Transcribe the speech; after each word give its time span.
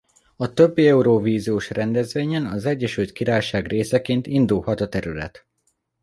A 0.35 0.53
többi 0.53 0.87
eurovíziós 0.87 1.69
rendezvényen 1.69 2.45
az 2.45 2.65
Egyesült 2.65 3.11
Királyság 3.11 3.67
részeként 3.67 4.27
indulhat 4.27 4.81
a 4.81 4.89
terület. 4.89 5.45